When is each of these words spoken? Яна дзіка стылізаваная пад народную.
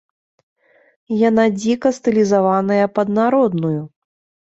Яна 1.29 1.45
дзіка 1.59 1.89
стылізаваная 1.99 2.83
пад 2.99 3.07
народную. 3.23 3.81